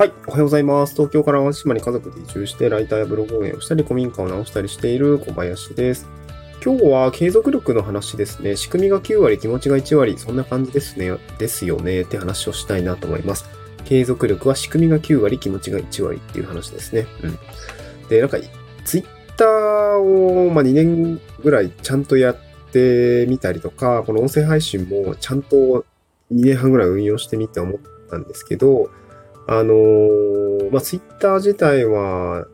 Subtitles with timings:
[0.00, 0.12] はい。
[0.26, 0.94] おはようございます。
[0.94, 6.08] 東京から淡路島に家族で移住して、ライターやブログ運営をしたり、古民家を直したりしている小林です。
[6.64, 8.56] 今日は継続力の話ですね。
[8.56, 11.14] 仕組みが9割、気持ちが1割、そんな感じですね。
[11.36, 12.00] ですよね。
[12.00, 13.44] って話をしたいなと思います。
[13.84, 17.06] 継続力は仕組みが9割、気持ちが1割っていう話ですね。
[17.22, 17.38] うん。
[18.08, 18.38] で、なんか、
[18.86, 19.04] ツイッ
[19.36, 22.36] ターを、まあ、2年ぐらいちゃんとやっ
[22.72, 25.84] てみたりとか、この音声配信もちゃんと
[26.32, 28.88] 2年半ぐらい運用してみて思ったんですけど、
[29.50, 32.46] あのー、まあ、ツイッター自体は、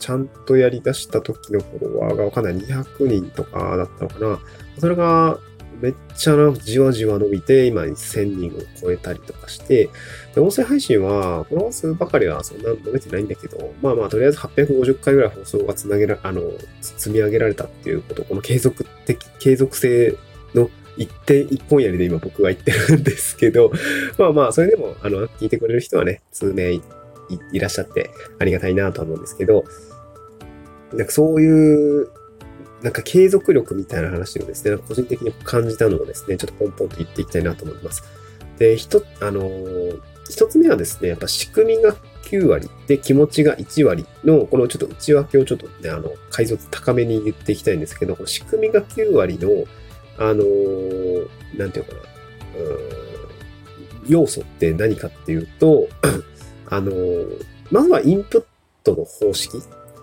[0.00, 4.40] ちゃんとやり出した時のフォロワーがわかんない200人とかだったのかな。
[4.78, 5.38] それが
[5.80, 9.90] めっちゃじわじわ伸びて、今1000人を超えたりとかして、
[10.34, 16.42] で音声配信は、フォロワー数ばかりはそんな伸びてないんだけど、まあまあ、とりあえず850回ぐらい放送がつなげら、あの、
[16.80, 20.16] 積み上げられたっていうこと、この継続的、継続性
[20.54, 20.68] の
[21.00, 23.72] 一点一本やりで今僕は言ってるんですけど、
[24.18, 26.82] まあまあ、それでも、あの、聞いてくれる人はね、数名い
[27.54, 29.64] らっしゃってありがたいなと思うんですけど、
[30.92, 32.10] なんかそういう、
[32.82, 38.02] なんか継続力みたいな話をですね、個人的に感じたのをですね、ちょっとポンポンと言っていきたいなと思います。
[38.58, 39.48] で、一、あの
[40.28, 49.64] 一つ目はですね、やっぱ仕組みが9割で気持ちが1割の、このちょっと内訳をちょっとね、あの、解像度高めに言っていきたいんですけど、この仕組みが9割の、
[50.20, 52.00] あのー、なんていうかな、
[54.06, 55.88] 要素って何かっていうと、
[56.68, 58.44] あのー、まずはインプッ
[58.84, 59.58] トの方式。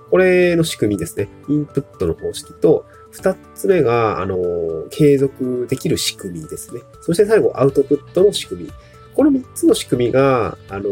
[0.09, 1.27] これの仕組みですね。
[1.49, 6.81] インプットの方式と、二つ目が、あのー、継続できる仕組みですね。
[7.01, 8.71] そして最後、アウトプットの仕組み。
[9.13, 10.89] この三つの仕組みが、あの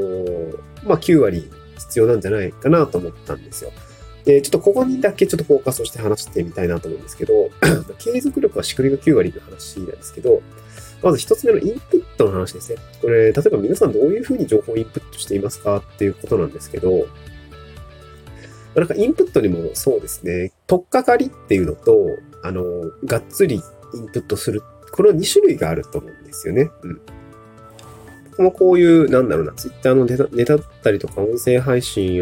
[0.84, 3.72] まあ、9割必要なんじゃないかなと思ったんですよ。
[4.26, 7.50] で、ちょっとここにだけちょっとフォーカスをして話してみたいなと思うんですけど、
[8.00, 10.42] 継続力は仕組みが9割の話なんですけど、
[11.04, 12.80] まず一つ目のインプットの話ですね。
[13.02, 17.08] これ、例えば皆さんどういうふうに情報をインプットしていますかっていうことなんですけど、
[18.74, 22.08] なんかインプットにもそうですね、とっかかりっていうのと、
[22.44, 22.64] あの、
[23.06, 23.62] がっつり
[23.94, 26.72] インプットする、この2種類があると思うんですよね。
[26.82, 27.02] うん。
[28.42, 32.20] もこういう、なんだろうな、ツイッターのネタネタだったりとか、音声配信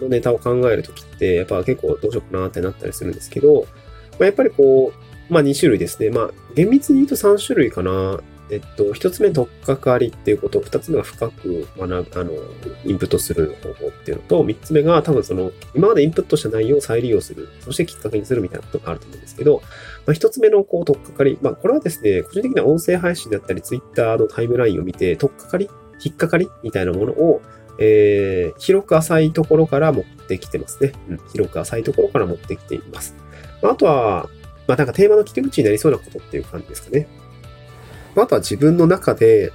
[0.00, 3.66] のネタを考えるときって、やっぱ結構どうしようかなってなったりするんですけど、
[4.12, 6.10] まあ、やっぱりこう、まあ2種類ですね。
[6.10, 8.20] まあ厳密に言うと3種類かな。
[8.50, 12.32] えっと、一つ目、とっかかりっていうこと、二つ目が深く学ぶ、あの、
[12.84, 19.62] インプットする方法っていうのと、三つ目が多分その、今までインプットした内容を再利用する、そしてきっかけにするみたいなことがあると思うんですけど、
[20.06, 25.70] まあ、一つ目の、こう、とっかかり、まあ、これはですね、個人的な音声配信だったり、ツイッターのタイムラインを見て、とっかかり、
[26.04, 27.42] 引っかかりみたいなものを、
[27.78, 30.92] えー、広く浅いところから持ってきてますね。
[31.08, 33.14] うん、広く浅いところから持ってきています。
[33.62, 34.28] まあ、あとは、
[34.66, 37.08] まあ、なんかテーマの切り口になりそうなことっていう感じですかね。
[38.16, 39.52] あとは自分の中で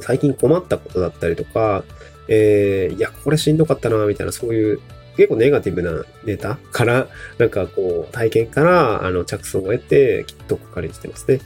[0.00, 1.84] 最近困ったことだったりとか、
[2.28, 4.80] えー、いや、これしんどかったな、みたいな、そういう
[5.16, 7.08] 結構ネガティブなネタから、
[7.38, 11.40] なんかこう、体験から、あの、着想を得て、きっと書かれてますね。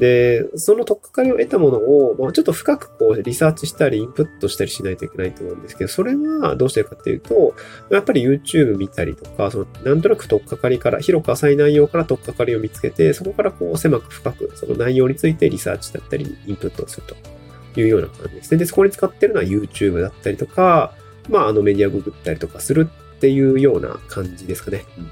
[0.00, 7.54] で、その取っかかりを得たものを、まあ、ちょっと深くこうリサーチしたり、インプットしたりしないといけないと思うんですけど、それはどうしてるかっていうと、
[7.90, 18.58] やっぱり YouTube 見たりとか、そのなんとなく取っかかりから、広く浅い内容から取っかかりを見つけて、そこからこう狭く深く、その内容についてリサーチだったり、インプットをするというような感じですね。
[18.58, 20.94] で、そこに使ってるのは YouTube だったりとか、
[21.28, 24.86] まあ、あのメディアググったりとかするっていうような感じですかね。
[24.96, 25.10] うん、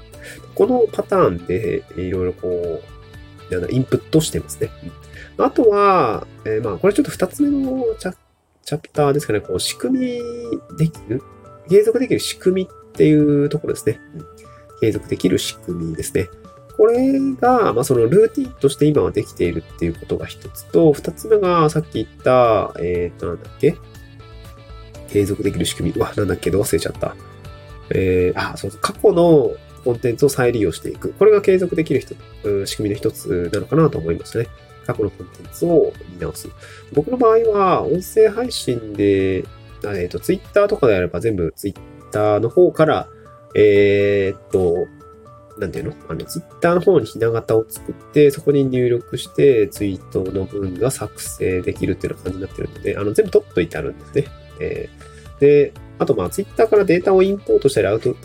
[0.55, 2.98] このパターンで、いろいろこう、
[3.69, 4.69] インプットしてますね。
[5.37, 8.15] あとは、えー、まあ、これちょっと二つ目のチャ
[8.63, 9.41] チャプターですかね。
[9.41, 11.23] こう、仕組みできる
[11.69, 13.99] 継続できる仕組みっていうところですね。
[14.81, 16.27] 継続できる仕組みですね。
[16.77, 23.75] これが、まあ、そのルーティンとして今はできているっていうことが一つと、二つ目がさっき言った、えっ、ー、と、なんだっけ？
[25.09, 25.95] 継続できる仕組み。
[25.95, 26.51] うわ、なんだっけ？
[26.51, 27.15] ど忘れちゃった。
[27.89, 31.13] えー、あ、そうそう、過去のコンテンツを再利用していく。
[31.13, 32.15] これが継続できる人、
[32.65, 34.47] 仕組みの一つなのかなと思いますね。
[34.85, 36.49] 過去のコンテンツを見直す。
[36.93, 43.07] 僕の場合は、音声配信で、えっ、ー、と、ツイッターとかであれば全部ツイッターの方から、
[43.55, 44.87] えー、っと、
[45.57, 45.93] なんていうの？
[46.07, 54.25] あの、ツイッターの方にひな形を作って、そこに入力して、ツイートの文が作成できるっていうような感じになってるので、あの、全部取っといてあるんですね。
[54.61, 58.15] えー、で、あと、まあ、ツイッターからデータをインポートしたり、アウト、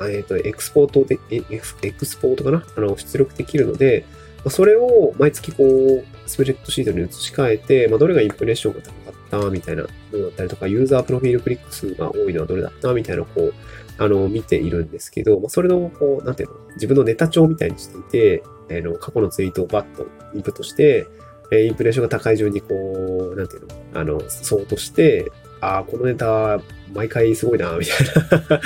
[0.00, 2.64] えっ、ー、と、エクスポートで、エクスポートかな？
[2.76, 4.04] あの、出力できるので、
[4.38, 13.54] まあ、それを毎月こう、スプレッドシートに移し替えて、まあ、どれがインプレッションが高かったみたいなのだったりとか、ユーザープロフィールクリック数が多いのはどれだったみたいな、こう、
[13.98, 21.06] あの、見ているんですけど、まあ、それの、こう、なんていうの、自分のネタ帳みたいにしていて、えー、の、過去のツイートをバッとインプットして、
[21.52, 22.74] えインプレッションが高い順にこ
[23.34, 25.30] う、なんていうの、あの、ソートして、
[25.62, 26.60] ああ、このネタ、
[26.92, 28.06] 毎回すごいな、みたい
[28.50, 28.60] な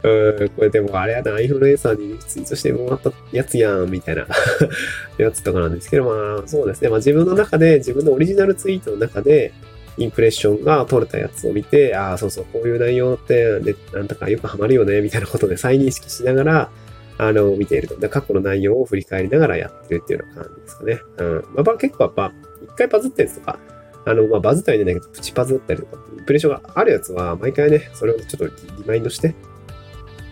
[0.10, 0.48] うん。
[0.50, 4.26] これでもあれやな、インフルエンサーにツイートしてもらったやつやん、みたいな
[5.18, 6.88] やつとかなんですけど、まあそうですね。
[6.88, 9.52] まあ自分の中で、自分のオリジナルツイートの中で、
[9.98, 16.70] インプレッションが取れたやつを見て、ああ、そうそう、こういう内容ってで、なんだかよくハマるよね、みたいなことで再認識しながら、
[17.18, 17.98] あの、見ていると。
[17.98, 21.00] で過去の内容を振り返りながらやってるっていうような感じですかね。
[21.18, 21.44] うん。
[21.54, 22.32] まあ、結構やっぱ、
[22.62, 23.58] 一回バズったやつとか、
[24.06, 28.52] あの、まあ、バズったりじゃないけど、プチバズったりとか、プレッションがあるやつは、毎回ね、それをちょっとリ
[28.86, 29.34] マインドして、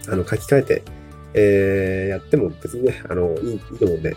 [0.08, 0.82] あの、書き換えて、
[1.34, 4.16] えー、やっても別にね、あの、いい、いいと思うんで、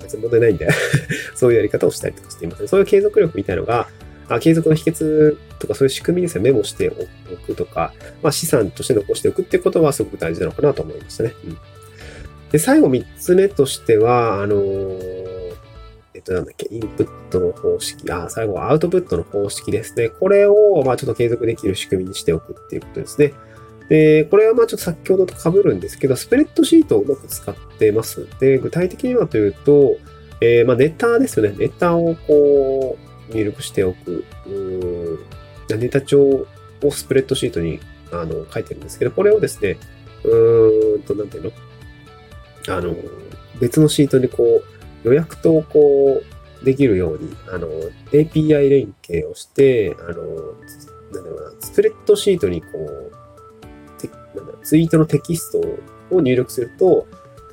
[0.00, 0.66] 別に問題ないんで
[1.36, 2.68] そういうやり方をしたりとかしていますね。
[2.68, 3.88] そういう継続力みたいなのが、
[4.30, 6.90] あ継続の秘訣とかそういう仕組みですね、メモして
[7.30, 7.92] おくとか、
[8.22, 11.34] まあ、資産として残しておくってことはすごく大事なのかなと思いましたね。
[11.44, 11.58] うん、
[12.50, 15.21] で、最後3つ目としては、あのー
[16.22, 20.08] っと、なんだっけ、インプットの方式、あ、最後はアウトプットの方式ですね。
[20.08, 23.34] これを、まあちょっと継続できる仕組みにしておくっていうことですね。
[23.88, 28.26] で、これはまあちょっと先ほどと被るんですけど、スプレッドシートをうまく使ってます。
[28.40, 29.96] で、具体的にはというと、
[30.40, 31.54] えー、まあネタですよね。
[31.58, 32.96] ネタをこ
[33.30, 34.24] う、入力しておく。
[34.46, 35.18] うん
[35.78, 37.80] ネタ帳をスプレッドシートに
[38.10, 39.78] あの書いてるんですけど、これをですね、
[40.22, 41.52] うーんと、なんていうの？
[42.68, 42.94] あの、
[43.58, 44.64] 別のシートにこう、
[45.04, 46.22] 予約投稿
[46.64, 47.68] できるように、あの、
[48.12, 55.60] API 連携をして、あの、なんだろうな、スプレッドシートにこう、なんだツイートのテキスト
[56.14, 57.06] を入力すると、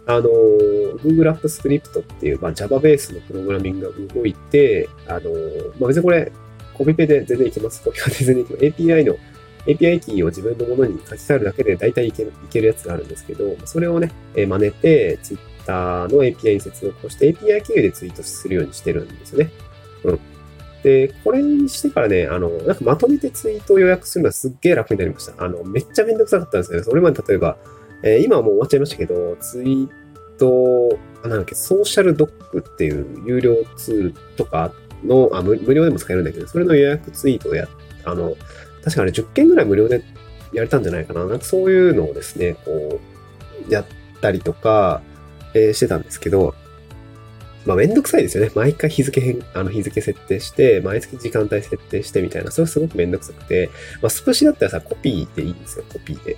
[0.06, 5.30] あの、Google App Script っていう、まあ、Java ベースのプログラミングが動いて、あの、
[5.80, 6.32] まあ、別にこれ、
[6.74, 7.84] コピペで全然いけます。
[7.84, 8.66] コピペで全然いけます。
[8.66, 9.16] API の
[9.66, 15.20] API キーを自分のものに書き換えるだけで大体いけるいけるやつがあるんですけど、それをね、真似て、
[15.70, 19.52] タの API に接続をして API 経由でツイートするようにしてるんですよね。
[20.04, 20.20] うん。
[20.84, 25.44] で、これにしてからね、あの、なんかまとめてツイートを予約するのはすっげえ楽になりました。
[25.44, 27.58] あの、めっちゃめんどくさかったんですけど、それまで例えば、
[28.02, 29.90] えー、今はもう終わっちゃいましたけど、ツイー
[30.38, 34.72] ト、なんだっけ、ソーシャルドックっていう有料ツールとか
[35.04, 37.68] の、あ無料でも使えるんだけど、それの予約ツイートをや、
[38.06, 38.36] あの、
[38.84, 40.02] 確かね、10件ぐらい無料で
[40.54, 41.26] やれたんじゃないかな。
[41.26, 43.02] なんかそういうのをですね、こ
[43.68, 43.86] う、やっ
[44.22, 45.02] たりとか、
[45.54, 46.56] え、してたんですけど、
[47.66, 48.52] まあめんどくさいですよね。
[48.56, 53.70] 毎回日付変、あの日付設定して、毎月時間帯設定してみたいな、それすごくめんどくさくて、
[54.02, 56.38] まあスプシだったらさ、コピーでいいんですよ、コピーで。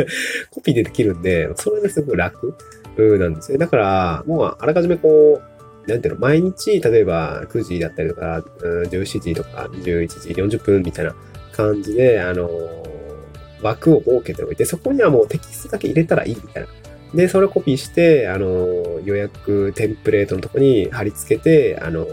[0.50, 2.54] コピーでできるんで、それですごく楽
[2.96, 3.58] なんですよ。
[3.58, 5.40] だから、もうあらかじめこ
[5.86, 11.14] う、なんていうの、毎日、例えば9時だったりとか、17時とか21時40分みたいな
[11.52, 12.48] 感じで、あの
[13.62, 16.68] 枠を設けておいて、そこにはもうテキストだけ入れたらいいみたいな。
[17.14, 18.46] で、それをコピーして、あの、
[19.04, 22.06] 予約テンプレートのとこに貼り付けて、あの、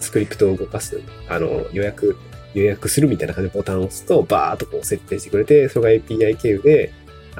[0.00, 2.16] スクリプトを動かす、あの、予約、
[2.54, 6.92] 予約するみたいな感じでボタンを押すと、バーっとこう設定してくれて、それが API 経由で、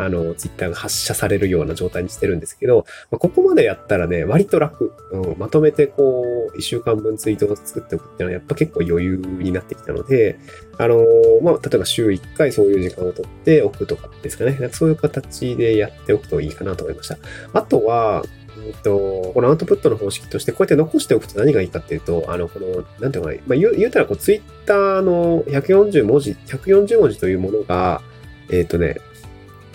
[0.04, 4.92] あの、ツイッターが発射されるような状態にしてるんですけど、まあ、ここまでやったらね、割と楽。
[5.12, 6.24] うん、まとめてこ
[6.54, 10.38] う、一週間分ツイートを作っておくっていうのはやっぱ結構余裕になってきたので、
[10.78, 14.54] あのー、まあ、例えば週1回そういう時間を取っておくとかですかね。
[14.54, 17.18] かそういう形でやっておくといいかなと思いました。
[17.52, 18.24] あとは、
[18.66, 28.02] えっと、このアウトプットの方式として、こうやって残しておくと何がいいかっていうと、あの、この、なんていうかな、まあ、言う言うたら、こう、ツイッターの140文字、140文字というものが、
[28.50, 28.96] えっ、とね、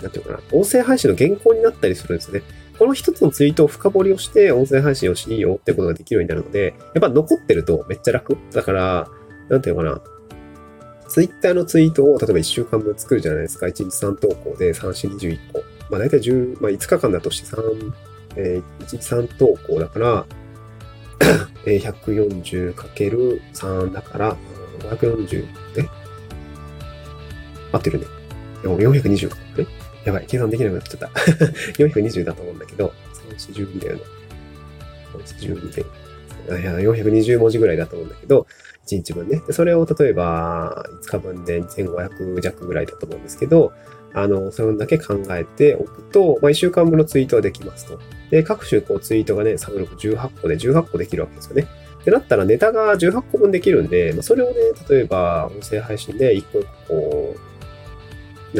[0.02, 2.42] なんていうかな、音声配信の原稿になったりするんですね。
[2.78, 8.36] この一つのツイートを深掘りをして音声配信をしようってことができるようになるので、やっぱ残ってるとめっちゃ楽。
[8.52, 9.08] だから、
[9.48, 10.02] なんていうかな、
[11.08, 13.66] ツイッターのツイートを例えば1週間分作るじゃないですか。
[13.66, 15.62] 1日3投稿で3、4、21個。
[15.90, 17.92] まあ大体10、まあ5日間だとして3、
[18.36, 20.26] えー、1日3投稿だから、
[21.64, 24.36] 140×3 だから、
[24.80, 25.88] 540で、
[27.72, 28.06] 合ってるね。
[28.62, 29.36] 420か。
[29.56, 29.66] ね
[30.06, 31.06] やばい、計算できなくなっちゃった。
[31.82, 32.92] 420だと思うんだけど、
[33.36, 34.02] 342だよね。
[35.40, 36.60] 342で。
[36.60, 38.46] いや、420文字ぐらいだと思うんだけど、
[38.86, 39.42] 1日分ね。
[39.50, 43.72] それを例えば、5日分で2500弱ぐらいだと思うんですけど、
[44.14, 47.98] あの、それだけ考えておくと、まあ、1週間分のツイートはできますと。
[48.30, 51.66] で、各種こうツイートがね、サブログ18個で18個できるわけですよね。
[52.00, 54.54] ってなったらネタが18個分できるんで、まあ、それをね、
[54.88, 57.05] 例えば音声配信で1個1個こ、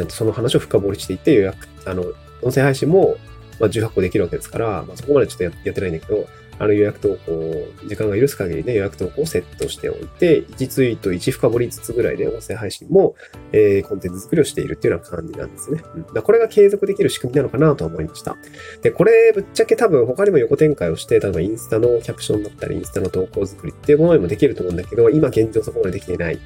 [0.09, 2.03] その話を深掘りしていって予約、あの、
[2.41, 3.17] 音声配信も、
[3.59, 6.27] まあ、18個できるわけですから、まあ、そこまでちょっとやってないんだけど、
[6.59, 13.15] あの予約投稿、時間が許す限りで予約投稿をセットしておいて、1ツイート1深掘りずつぐらいで音声配信も、
[13.51, 15.83] えー、コンテンツ作りをしているっていうような感じなんですね。
[15.95, 18.37] うん、だこれが継続できる仕組みなのかなと思いました。
[18.81, 26.39] で、これぶっちゃけ多分他にも横展開をして、例えばインスタのキャプションだったり、インスタの投稿作りっていうものにもできると思うんだけど、今現状そこまでできてない。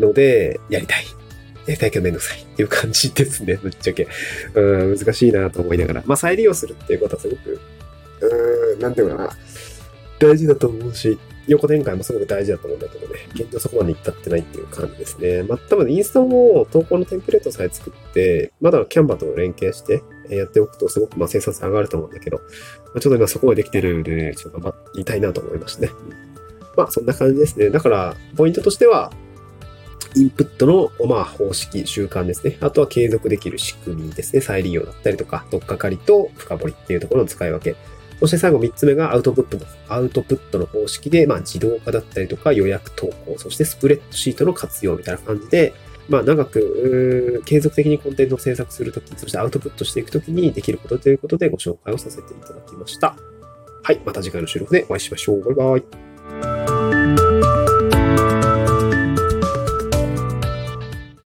[0.00, 1.04] ので、やりたい。
[1.66, 4.06] やりたいけどめんどくさいっていう感じですね、 ぶっちゃけ。
[4.54, 6.02] うん、難しいなと思いながら。
[6.06, 7.58] まあ、再利用するっていうことはすごく、
[8.20, 9.36] うん、なんていうのかな。
[10.18, 15.42] 大事だと思うし、横展開もすごく大事だと思うんだけどね、現状そこまで至ってないっていう感じですね。
[15.42, 22.42] まあ、多分インスタも投稿のテンプレートさえ作って、まだキャンバと連携してやっておくとすごくまあ生産性上がると思うんだけど、ま
[22.96, 25.90] あ、ちょっと今そこまでできてるんで、ちょっと頑張りたいなと思いましたね。
[26.76, 27.70] まあそんな感じですね。
[27.70, 29.12] だから、ポイントとしては、
[30.16, 32.56] インプットの、まあ、方式、習慣ですね。
[32.60, 34.40] あとは継続できる仕組みですね。
[34.40, 37.76] 再利用だったりとか、とっかかりと深掘りっていうところの使い分け。
[38.20, 45.74] そして最後3つ目がアウトプットの、アウトプットの方式で、まあ自動化だったりとか予約投稿、そしてスプレッドシートの活用みたいな感じで、
[46.08, 53.16] まあ長く、継続的にコンテンツを制作するとき、そしてアウトプットしていくときにできることということでご紹介をさせていただきました。
[53.82, 55.44] はい、また次回の収録でお会いしましょう。
[55.44, 56.13] バイバイ。